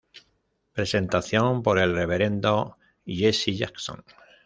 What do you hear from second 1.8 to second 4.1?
Reverendo Jesse Jackson